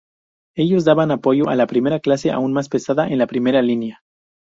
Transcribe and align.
Ellos 0.55 0.83
daban 0.83 1.11
apoyo 1.11 1.47
a 1.47 1.55
la 1.55 1.67
primera 1.67 1.99
clase 1.99 2.31
aún 2.31 2.53
más 2.53 2.69
pesada 2.69 3.07
en 3.09 3.19
la 3.19 3.27
primera 3.27 3.61
línea. 3.61 4.01